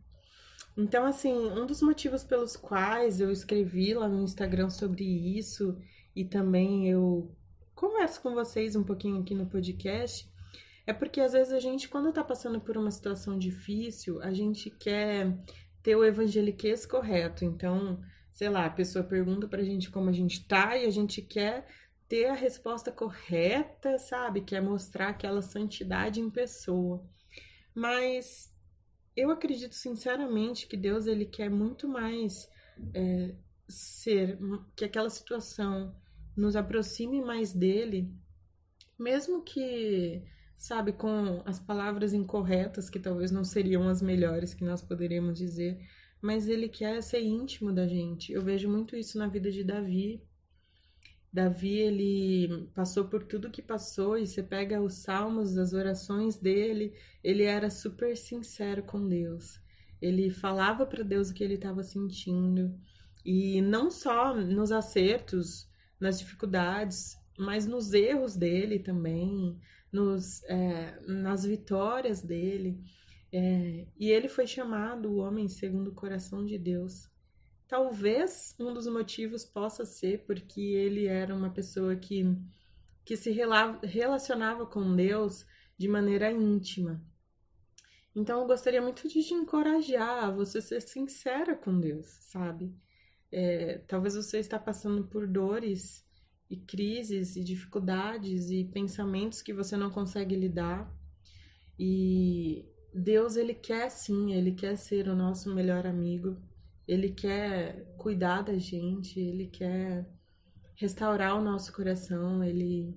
Então, 0.76 1.06
assim, 1.06 1.32
um 1.32 1.66
dos 1.66 1.80
motivos 1.80 2.24
pelos 2.24 2.56
quais 2.56 3.20
eu 3.20 3.30
escrevi 3.30 3.94
lá 3.94 4.08
no 4.08 4.22
Instagram 4.22 4.70
sobre 4.70 5.04
isso 5.04 5.78
e 6.16 6.24
também 6.24 6.88
eu 6.90 7.34
converso 7.74 8.20
com 8.20 8.34
vocês 8.34 8.74
um 8.74 8.82
pouquinho 8.82 9.20
aqui 9.20 9.34
no 9.34 9.46
podcast, 9.46 10.28
é 10.86 10.92
porque 10.92 11.20
às 11.20 11.32
vezes 11.32 11.52
a 11.52 11.60
gente, 11.60 11.88
quando 11.88 12.12
tá 12.12 12.22
passando 12.22 12.60
por 12.60 12.76
uma 12.76 12.90
situação 12.90 13.38
difícil, 13.38 14.20
a 14.20 14.32
gente 14.32 14.70
quer 14.70 15.36
ter 15.82 15.96
o 15.96 16.04
evangeliquez 16.04 16.86
correto. 16.86 17.44
Então, 17.44 18.00
sei 18.32 18.48
lá, 18.48 18.66
a 18.66 18.70
pessoa 18.70 19.04
pergunta 19.04 19.46
pra 19.46 19.62
gente 19.62 19.90
como 19.90 20.10
a 20.10 20.12
gente 20.12 20.46
tá 20.46 20.76
e 20.76 20.86
a 20.86 20.90
gente 20.90 21.22
quer 21.22 21.66
ter 22.08 22.26
a 22.26 22.34
resposta 22.34 22.92
correta, 22.92 23.98
sabe? 23.98 24.42
Quer 24.42 24.60
mostrar 24.60 25.08
aquela 25.08 25.40
santidade 25.40 26.20
em 26.20 26.30
pessoa. 26.30 27.04
Mas 27.74 28.53
eu 29.16 29.30
acredito 29.30 29.75
sinceramente 29.75 30.66
que 30.66 30.76
Deus 30.76 31.06
ele 31.06 31.25
quer 31.25 31.50
muito 31.50 31.88
mais 31.88 32.49
é, 32.92 33.35
ser 33.68 34.38
que 34.75 34.85
aquela 34.85 35.09
situação 35.09 35.94
nos 36.37 36.56
aproxime 36.56 37.21
mais 37.21 37.52
dele, 37.52 38.12
mesmo 38.99 39.42
que, 39.42 40.23
sabe, 40.56 40.92
com 40.92 41.42
as 41.44 41.61
palavras 41.61 42.12
incorretas, 42.12 42.90
que 42.90 42.99
talvez 42.99 43.30
não 43.30 43.44
seriam 43.44 43.88
as 43.88 44.02
melhores 44.02 44.52
que 44.52 44.64
nós 44.64 44.83
poderíamos 44.83 45.38
dizer, 45.38 45.78
mas 46.21 46.49
ele 46.49 46.68
quer 46.68 47.02
ser 47.02 47.23
íntimo 47.23 47.73
da 47.73 47.87
gente. 47.87 48.33
Eu 48.33 48.42
vejo 48.42 48.68
muito 48.68 48.97
isso 48.97 49.18
na 49.18 49.28
vida 49.28 49.50
de 49.50 49.62
Davi. 49.62 50.23
Davi, 51.34 51.78
ele 51.78 52.68
passou 52.76 53.06
por 53.06 53.24
tudo 53.24 53.50
que 53.50 53.60
passou, 53.60 54.16
e 54.16 54.24
você 54.24 54.40
pega 54.40 54.80
os 54.80 54.94
salmos, 54.94 55.58
as 55.58 55.72
orações 55.72 56.36
dele, 56.36 56.94
ele 57.24 57.42
era 57.42 57.68
super 57.70 58.16
sincero 58.16 58.84
com 58.84 59.08
Deus. 59.08 59.60
Ele 60.00 60.30
falava 60.30 60.86
para 60.86 61.02
Deus 61.02 61.30
o 61.30 61.34
que 61.34 61.42
ele 61.42 61.54
estava 61.54 61.82
sentindo. 61.82 62.72
E 63.24 63.60
não 63.62 63.90
só 63.90 64.32
nos 64.32 64.70
acertos, 64.70 65.68
nas 65.98 66.20
dificuldades, 66.20 67.18
mas 67.36 67.66
nos 67.66 67.92
erros 67.92 68.36
dele 68.36 68.78
também, 68.78 69.58
nos, 69.90 70.40
é, 70.44 71.00
nas 71.04 71.44
vitórias 71.44 72.22
dele. 72.22 72.78
É, 73.32 73.88
e 73.98 74.08
ele 74.08 74.28
foi 74.28 74.46
chamado 74.46 75.10
o 75.10 75.16
homem 75.16 75.48
segundo 75.48 75.88
o 75.88 75.94
coração 75.94 76.46
de 76.46 76.56
Deus. 76.56 77.08
Talvez 77.66 78.54
um 78.59 78.73
dos 78.73 78.87
motivos 78.87 79.44
possa 79.44 79.85
ser 79.85 80.25
porque 80.26 80.61
ele 80.61 81.06
era 81.06 81.35
uma 81.35 81.50
pessoa 81.50 81.97
que, 81.97 82.25
que 83.04 83.16
se 83.16 83.30
relacionava 83.83 84.66
com 84.66 84.94
Deus 84.94 85.47
de 85.76 85.88
maneira 85.88 86.30
íntima. 86.30 87.02
Então 88.14 88.40
eu 88.40 88.47
gostaria 88.47 88.80
muito 88.80 89.09
de 89.09 89.23
te 89.23 89.35
encorajar 89.35 90.25
a 90.25 90.30
você 90.30 90.61
ser 90.61 90.80
sincera 90.83 91.56
com 91.56 91.80
Deus, 91.80 92.06
sabe? 92.06 92.73
É, 93.33 93.78
talvez 93.88 94.14
você 94.14 94.38
está 94.38 94.59
passando 94.59 95.04
por 95.09 95.26
dores 95.26 96.04
e 96.49 96.56
crises 96.56 97.35
e 97.35 97.42
dificuldades 97.42 98.50
e 98.50 98.64
pensamentos 98.64 99.42
que 99.42 99.52
você 99.52 99.76
não 99.76 99.90
consegue 99.90 100.37
lidar. 100.37 100.88
E 101.76 102.64
Deus, 102.94 103.35
ele 103.35 103.54
quer 103.54 103.90
sim, 103.90 104.33
ele 104.33 104.52
quer 104.52 104.76
ser 104.76 105.09
o 105.09 105.16
nosso 105.16 105.52
melhor 105.52 105.85
amigo. 105.85 106.37
Ele 106.86 107.10
quer 107.10 107.94
cuidar 107.96 108.42
da 108.42 108.58
gente, 108.58 109.18
ele 109.18 109.46
quer 109.46 110.06
restaurar 110.74 111.36
o 111.38 111.42
nosso 111.42 111.72
coração, 111.72 112.42
ele 112.44 112.96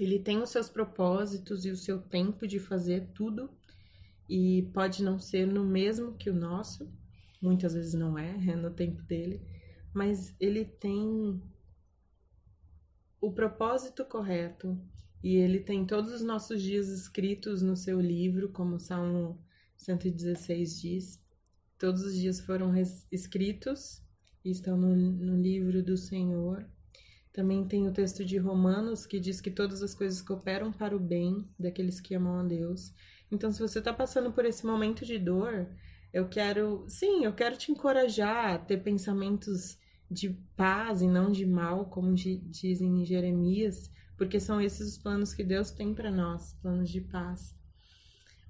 ele 0.00 0.18
tem 0.18 0.40
os 0.42 0.50
seus 0.50 0.68
propósitos 0.70 1.64
e 1.64 1.70
o 1.70 1.76
seu 1.76 2.00
tempo 2.00 2.46
de 2.46 2.58
fazer 2.58 3.08
tudo 3.14 3.50
e 4.28 4.62
pode 4.72 5.02
não 5.02 5.18
ser 5.18 5.46
no 5.46 5.64
mesmo 5.64 6.14
que 6.14 6.30
o 6.30 6.34
nosso, 6.34 6.90
muitas 7.40 7.74
vezes 7.74 7.94
não 7.94 8.18
é, 8.18 8.30
é 8.48 8.56
no 8.56 8.70
tempo 8.70 9.02
dele, 9.02 9.40
mas 9.92 10.34
ele 10.40 10.64
tem 10.64 11.40
o 13.20 13.30
propósito 13.30 14.04
correto 14.04 14.76
e 15.22 15.36
ele 15.36 15.60
tem 15.60 15.86
todos 15.86 16.12
os 16.12 16.22
nossos 16.22 16.60
dias 16.60 16.88
escritos 16.88 17.62
no 17.62 17.76
seu 17.76 18.00
livro, 18.00 18.48
como 18.48 18.76
o 18.76 18.80
Salmo 18.80 19.38
116 19.76 20.80
diz. 20.80 21.21
Todos 21.82 22.04
os 22.04 22.14
dias 22.14 22.38
foram 22.38 22.72
escritos 23.10 24.00
e 24.44 24.52
estão 24.52 24.76
no, 24.76 24.94
no 24.94 25.36
livro 25.36 25.82
do 25.82 25.96
Senhor. 25.96 26.64
Também 27.32 27.66
tem 27.66 27.88
o 27.88 27.92
texto 27.92 28.24
de 28.24 28.38
Romanos 28.38 29.04
que 29.04 29.18
diz 29.18 29.40
que 29.40 29.50
todas 29.50 29.82
as 29.82 29.92
coisas 29.92 30.22
cooperam 30.22 30.72
para 30.72 30.96
o 30.96 31.00
bem 31.00 31.44
daqueles 31.58 32.00
que 32.00 32.14
amam 32.14 32.38
a 32.38 32.44
Deus. 32.44 32.94
Então, 33.32 33.50
se 33.50 33.58
você 33.58 33.80
está 33.80 33.92
passando 33.92 34.30
por 34.30 34.44
esse 34.44 34.64
momento 34.64 35.04
de 35.04 35.18
dor, 35.18 35.66
eu 36.12 36.28
quero, 36.28 36.84
sim, 36.86 37.24
eu 37.24 37.32
quero 37.32 37.56
te 37.56 37.72
encorajar 37.72 38.54
a 38.54 38.58
ter 38.58 38.76
pensamentos 38.84 39.76
de 40.08 40.30
paz 40.56 41.02
e 41.02 41.08
não 41.08 41.32
de 41.32 41.44
mal, 41.44 41.86
como 41.86 42.14
dizem 42.14 43.02
em 43.02 43.04
Jeremias, 43.04 43.90
porque 44.16 44.38
são 44.38 44.60
esses 44.60 44.86
os 44.86 44.98
planos 44.98 45.34
que 45.34 45.42
Deus 45.42 45.72
tem 45.72 45.92
para 45.92 46.12
nós, 46.12 46.52
planos 46.62 46.88
de 46.88 47.00
paz. 47.00 47.60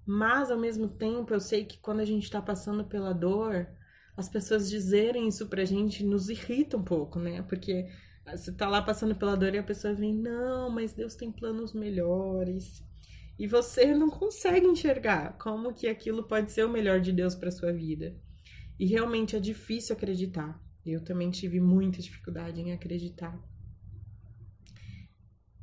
Mas 0.07 0.51
ao 0.51 0.59
mesmo 0.59 0.89
tempo, 0.89 1.33
eu 1.33 1.41
sei 1.41 1.65
que 1.65 1.79
quando 1.79 2.01
a 2.01 2.05
gente 2.05 2.25
está 2.25 2.43
passando 2.43 2.85
pela 2.85 3.13
dor, 3.13 3.69
as 4.17 4.29
pessoas 4.29 4.69
dizerem 4.69 5.29
isso 5.29 5.47
pra 5.47 5.65
gente 5.65 6.05
nos 6.05 6.29
irrita 6.29 6.77
um 6.77 6.83
pouco, 6.83 7.19
né? 7.19 7.43
Porque 7.43 7.89
você 8.27 8.53
tá 8.53 8.69
lá 8.69 8.83
passando 8.83 9.15
pela 9.15 9.37
dor 9.37 9.55
e 9.55 9.59
a 9.59 9.63
pessoa 9.63 9.95
vem, 9.95 10.15
não, 10.15 10.71
mas 10.71 10.93
Deus 10.93 11.15
tem 11.15 11.31
planos 11.33 11.73
melhores. 11.73 12.83
E 13.39 13.47
você 13.47 13.95
não 13.95 14.11
consegue 14.11 14.67
enxergar 14.67 15.37
como 15.39 15.73
que 15.73 15.89
aquilo 15.89 16.25
pode 16.25 16.53
ser 16.53 16.65
o 16.65 16.71
melhor 16.71 17.01
de 17.01 17.13
Deus 17.13 17.35
para 17.35 17.51
sua 17.51 17.73
vida. 17.73 18.15
E 18.79 18.87
realmente 18.87 19.35
é 19.37 19.41
difícil 19.41 19.97
acreditar. 19.97 20.61
Eu 20.85 21.03
também 21.03 21.31
tive 21.31 21.61
muita 21.61 22.01
dificuldade 22.01 22.61
em 22.61 22.73
acreditar. 22.73 23.41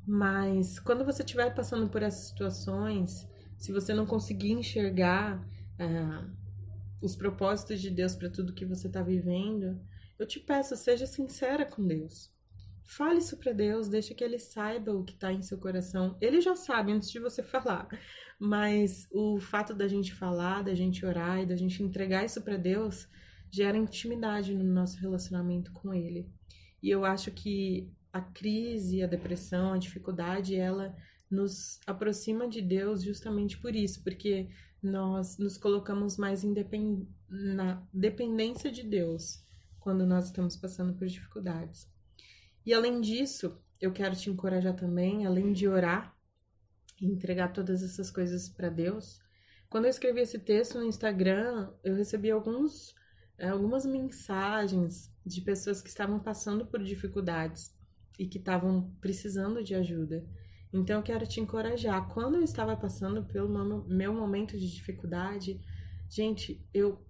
Mas 0.07 0.79
quando 0.79 1.05
você 1.05 1.21
estiver 1.21 1.53
passando 1.53 1.87
por 1.89 2.01
essas 2.01 2.29
situações, 2.29 3.28
se 3.59 3.73
você 3.73 3.93
não 3.93 4.05
conseguir 4.05 4.53
enxergar 4.53 5.45
ah, 5.77 6.25
os 7.01 7.15
propósitos 7.15 7.81
de 7.81 7.89
Deus 7.89 8.15
para 8.15 8.29
tudo 8.29 8.53
que 8.53 8.65
você 8.65 8.87
está 8.87 9.03
vivendo, 9.03 9.79
eu 10.17 10.25
te 10.25 10.39
peço, 10.39 10.75
seja 10.77 11.05
sincera 11.05 11.65
com 11.65 11.85
Deus. 11.85 12.33
Fale 12.85 13.19
isso 13.19 13.37
para 13.37 13.51
Deus, 13.51 13.89
deixa 13.89 14.15
que 14.15 14.23
Ele 14.23 14.39
saiba 14.39 14.93
o 14.93 15.03
que 15.03 15.13
está 15.13 15.31
em 15.31 15.41
seu 15.41 15.57
coração. 15.57 16.17
Ele 16.21 16.39
já 16.41 16.55
sabe 16.55 16.93
antes 16.93 17.11
de 17.11 17.19
você 17.19 17.43
falar, 17.43 17.87
mas 18.39 19.07
o 19.11 19.39
fato 19.39 19.73
da 19.73 19.87
gente 19.87 20.13
falar, 20.13 20.63
da 20.63 20.73
gente 20.73 21.05
orar 21.05 21.41
e 21.41 21.45
da 21.45 21.55
gente 21.57 21.83
entregar 21.83 22.25
isso 22.25 22.41
para 22.41 22.57
Deus 22.57 23.07
gera 23.51 23.77
intimidade 23.77 24.55
no 24.55 24.63
nosso 24.63 24.97
relacionamento 24.99 25.71
com 25.73 25.93
Ele. 25.93 26.31
E 26.81 26.89
eu 26.89 27.03
acho 27.03 27.29
que 27.29 27.91
a 28.11 28.21
crise, 28.21 29.03
a 29.03 29.07
depressão, 29.07 29.73
a 29.73 29.77
dificuldade, 29.77 30.55
ela 30.55 30.95
nos 31.29 31.79
aproxima 31.85 32.47
de 32.47 32.61
Deus 32.61 33.03
justamente 33.03 33.57
por 33.57 33.75
isso, 33.75 34.03
porque 34.03 34.49
nós 34.81 35.37
nos 35.37 35.57
colocamos 35.57 36.17
mais 36.17 36.43
independ... 36.43 37.07
na 37.29 37.85
dependência 37.93 38.71
de 38.71 38.83
Deus 38.83 39.43
quando 39.79 40.05
nós 40.05 40.25
estamos 40.25 40.55
passando 40.55 40.93
por 40.93 41.07
dificuldades. 41.07 41.87
E 42.65 42.73
além 42.73 42.99
disso, 43.01 43.57
eu 43.79 43.91
quero 43.91 44.15
te 44.15 44.29
encorajar 44.29 44.75
também, 44.75 45.25
além 45.25 45.53
de 45.53 45.67
orar 45.67 46.15
e 46.99 47.05
entregar 47.05 47.53
todas 47.53 47.81
essas 47.81 48.11
coisas 48.11 48.49
para 48.49 48.69
Deus. 48.69 49.21
Quando 49.69 49.85
eu 49.85 49.89
escrevi 49.89 50.21
esse 50.21 50.39
texto 50.39 50.77
no 50.77 50.85
Instagram, 50.85 51.71
eu 51.83 51.95
recebi 51.95 52.29
alguns 52.29 52.95
é, 53.39 53.47
algumas 53.47 53.85
mensagens 53.85 55.09
de 55.25 55.41
pessoas 55.41 55.81
que 55.81 55.87
estavam 55.87 56.19
passando 56.19 56.65
por 56.65 56.83
dificuldades 56.83 57.73
e 58.19 58.27
que 58.27 58.37
estavam 58.37 58.93
precisando 58.99 59.63
de 59.63 59.73
ajuda. 59.73 60.27
Então 60.71 60.97
eu 60.97 61.03
quero 61.03 61.25
te 61.25 61.39
encorajar. 61.39 62.07
Quando 62.09 62.35
eu 62.35 62.43
estava 62.43 62.77
passando 62.77 63.23
pelo 63.23 63.49
meu 63.87 64.13
momento 64.13 64.57
de 64.57 64.71
dificuldade, 64.71 65.59
gente, 66.09 66.63
eu 66.73 67.03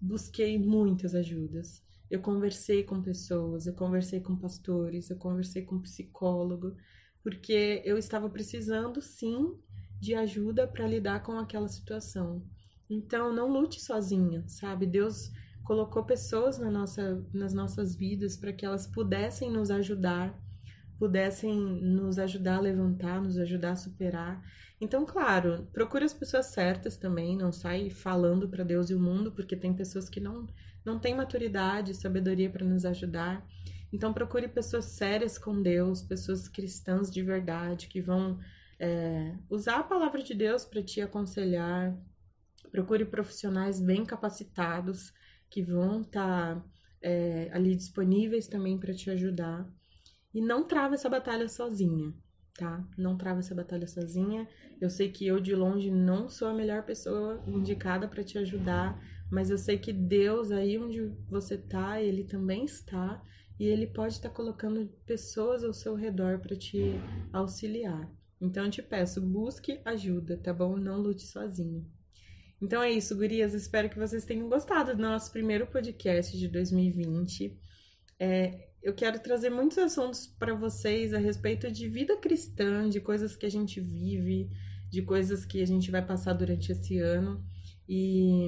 busquei 0.00 0.58
muitas 0.58 1.14
ajudas. 1.14 1.82
Eu 2.10 2.20
conversei 2.20 2.82
com 2.84 3.00
pessoas, 3.00 3.66
eu 3.66 3.74
conversei 3.74 4.20
com 4.20 4.36
pastores, 4.36 5.10
eu 5.10 5.16
conversei 5.16 5.62
com 5.62 5.80
psicólogo, 5.80 6.76
porque 7.22 7.82
eu 7.84 7.96
estava 7.96 8.28
precisando 8.28 9.00
sim 9.00 9.58
de 9.98 10.14
ajuda 10.14 10.66
para 10.66 10.86
lidar 10.86 11.22
com 11.22 11.38
aquela 11.38 11.68
situação. 11.68 12.44
Então 12.90 13.32
não 13.32 13.50
lute 13.50 13.80
sozinha, 13.80 14.44
sabe? 14.46 14.86
Deus 14.86 15.30
colocou 15.64 16.04
pessoas 16.04 16.58
na 16.58 16.70
nossa, 16.70 17.24
nas 17.32 17.54
nossas 17.54 17.94
vidas 17.94 18.36
para 18.36 18.52
que 18.52 18.66
elas 18.66 18.86
pudessem 18.86 19.50
nos 19.50 19.70
ajudar, 19.70 20.38
pudessem 21.04 21.54
nos 21.54 22.18
ajudar 22.18 22.56
a 22.56 22.60
levantar, 22.60 23.20
nos 23.20 23.36
ajudar 23.36 23.72
a 23.72 23.76
superar. 23.76 24.42
Então, 24.80 25.04
claro, 25.04 25.68
procure 25.70 26.02
as 26.02 26.14
pessoas 26.14 26.46
certas 26.46 26.96
também, 26.96 27.36
não 27.36 27.52
sai 27.52 27.90
falando 27.90 28.48
para 28.48 28.64
Deus 28.64 28.88
e 28.88 28.94
o 28.94 28.98
mundo, 28.98 29.30
porque 29.30 29.54
tem 29.54 29.74
pessoas 29.74 30.08
que 30.08 30.18
não, 30.18 30.46
não 30.82 30.98
têm 30.98 31.14
maturidade, 31.14 31.92
sabedoria 31.92 32.48
para 32.48 32.64
nos 32.64 32.86
ajudar. 32.86 33.46
Então, 33.92 34.14
procure 34.14 34.48
pessoas 34.48 34.86
sérias 34.86 35.36
com 35.36 35.60
Deus, 35.60 36.00
pessoas 36.00 36.48
cristãs 36.48 37.10
de 37.10 37.22
verdade, 37.22 37.86
que 37.86 38.00
vão 38.00 38.40
é, 38.80 39.36
usar 39.50 39.80
a 39.80 39.84
palavra 39.84 40.22
de 40.22 40.32
Deus 40.32 40.64
para 40.64 40.82
te 40.82 41.02
aconselhar. 41.02 41.94
Procure 42.72 43.04
profissionais 43.04 43.78
bem 43.78 44.06
capacitados 44.06 45.12
que 45.50 45.62
vão 45.62 46.00
estar 46.00 46.56
tá, 46.56 46.64
é, 47.02 47.50
ali 47.52 47.76
disponíveis 47.76 48.48
também 48.48 48.78
para 48.78 48.94
te 48.94 49.10
ajudar. 49.10 49.68
E 50.34 50.40
não 50.40 50.66
trava 50.66 50.94
essa 50.94 51.08
batalha 51.08 51.48
sozinha, 51.48 52.12
tá? 52.58 52.84
Não 52.98 53.16
trava 53.16 53.38
essa 53.38 53.54
batalha 53.54 53.86
sozinha. 53.86 54.48
Eu 54.80 54.90
sei 54.90 55.10
que 55.10 55.26
eu 55.26 55.38
de 55.38 55.54
longe 55.54 55.90
não 55.90 56.28
sou 56.28 56.48
a 56.48 56.54
melhor 56.54 56.82
pessoa 56.82 57.42
indicada 57.46 58.08
para 58.08 58.24
te 58.24 58.36
ajudar, 58.38 59.00
mas 59.30 59.48
eu 59.48 59.56
sei 59.56 59.78
que 59.78 59.92
Deus 59.92 60.50
aí 60.50 60.76
onde 60.78 61.06
você 61.28 61.56
tá, 61.56 62.02
ele 62.02 62.24
também 62.24 62.64
está 62.64 63.22
e 63.58 63.64
ele 63.64 63.86
pode 63.86 64.14
estar 64.14 64.28
tá 64.28 64.34
colocando 64.34 64.88
pessoas 65.06 65.62
ao 65.62 65.72
seu 65.72 65.94
redor 65.94 66.40
para 66.40 66.56
te 66.56 66.94
auxiliar. 67.32 68.10
Então 68.40 68.64
eu 68.64 68.70
te 68.70 68.82
peço, 68.82 69.20
busque 69.20 69.80
ajuda, 69.84 70.36
tá 70.36 70.52
bom? 70.52 70.76
Não 70.76 70.98
lute 70.98 71.22
sozinho. 71.22 71.86
Então 72.60 72.82
é 72.82 72.90
isso, 72.90 73.16
gurias. 73.16 73.54
Espero 73.54 73.88
que 73.88 73.98
vocês 73.98 74.24
tenham 74.24 74.48
gostado 74.48 74.94
do 74.94 75.02
nosso 75.02 75.30
primeiro 75.30 75.66
podcast 75.66 76.36
de 76.36 76.48
2020. 76.48 77.58
É, 78.18 78.68
eu 78.84 78.92
quero 78.92 79.18
trazer 79.18 79.48
muitos 79.48 79.78
assuntos 79.78 80.26
para 80.26 80.54
vocês 80.54 81.14
a 81.14 81.18
respeito 81.18 81.72
de 81.72 81.88
vida 81.88 82.18
cristã, 82.18 82.86
de 82.86 83.00
coisas 83.00 83.34
que 83.34 83.46
a 83.46 83.50
gente 83.50 83.80
vive, 83.80 84.50
de 84.90 85.00
coisas 85.00 85.46
que 85.46 85.62
a 85.62 85.66
gente 85.66 85.90
vai 85.90 86.04
passar 86.04 86.34
durante 86.34 86.70
esse 86.70 86.98
ano. 86.98 87.42
E 87.88 88.46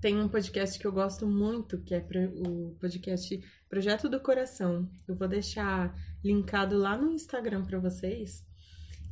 tem 0.00 0.16
um 0.20 0.28
podcast 0.28 0.78
que 0.78 0.86
eu 0.86 0.92
gosto 0.92 1.26
muito, 1.26 1.82
que 1.82 1.96
é 1.96 2.06
o 2.36 2.76
podcast 2.80 3.42
Projeto 3.68 4.08
do 4.08 4.20
Coração. 4.20 4.88
Eu 5.08 5.16
vou 5.16 5.26
deixar 5.26 5.92
linkado 6.22 6.78
lá 6.78 6.96
no 6.96 7.10
Instagram 7.10 7.64
para 7.64 7.80
vocês. 7.80 8.46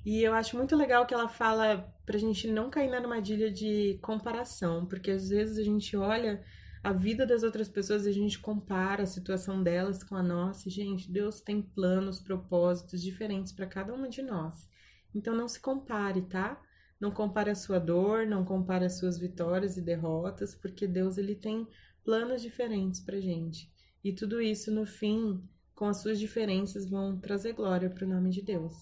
E 0.05 0.23
eu 0.23 0.33
acho 0.33 0.57
muito 0.57 0.77
legal 0.77 1.05
que 1.05 1.14
ela 1.14 1.29
fala 1.29 1.92
pra 2.07 2.16
gente 2.16 2.47
não 2.47 2.71
cair 2.71 2.88
na 2.88 2.99
armadilha 2.99 3.51
de 3.51 3.99
comparação, 4.01 4.87
porque 4.87 5.11
às 5.11 5.31
vezes 5.31 5.59
a 5.59 5.64
gente 5.64 5.97
olha 5.97 6.40
a 6.87 6.92
vida 6.92 7.27
das 7.27 7.42
outras 7.42 7.68
pessoas 7.68 8.07
a 8.07 8.12
gente 8.12 8.38
compara 8.38 9.03
a 9.03 9.07
situação 9.07 9.61
delas 9.61 10.05
com 10.05 10.14
a 10.14 10.22
nossa. 10.22 10.68
E, 10.68 10.70
gente, 10.70 11.11
Deus 11.11 11.40
tem 11.40 11.61
planos, 11.61 12.20
propósitos 12.20 13.03
diferentes 13.03 13.53
para 13.53 13.66
cada 13.66 13.92
uma 13.92 14.09
de 14.09 14.22
nós. 14.22 14.68
Então 15.12 15.35
não 15.35 15.49
se 15.49 15.59
compare, 15.59 16.22
tá? 16.22 16.62
Não 17.01 17.11
compare 17.11 17.51
a 17.51 17.57
sua 17.57 17.81
dor, 17.81 18.25
não 18.25 18.44
compare 18.44 18.85
as 18.85 18.99
suas 19.01 19.18
vitórias 19.18 19.77
e 19.77 19.83
derrotas, 19.83 20.55
porque 20.55 20.87
Deus 20.87 21.18
ele 21.18 21.35
tem 21.35 21.66
planos 22.05 22.40
diferentes 22.40 23.01
pra 23.01 23.18
gente. 23.18 23.68
E 24.05 24.12
tudo 24.12 24.40
isso 24.40 24.70
no 24.70 24.87
fim, 24.87 25.42
com 25.75 25.87
as 25.87 25.96
suas 25.96 26.20
diferenças, 26.20 26.88
vão 26.88 27.18
trazer 27.18 27.55
glória 27.55 27.90
para 27.90 28.05
o 28.05 28.09
nome 28.09 28.31
de 28.31 28.42
Deus, 28.42 28.72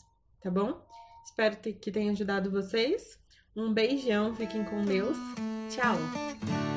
tá 0.42 0.50
bom? 0.50 0.86
Espero 1.24 1.56
que 1.56 1.90
tenha 1.90 2.12
ajudado 2.12 2.50
vocês. 2.50 3.18
Um 3.56 3.72
beijão, 3.72 4.34
fiquem 4.34 4.62
com 4.62 4.84
Deus. 4.84 5.16
Tchau! 5.70 6.73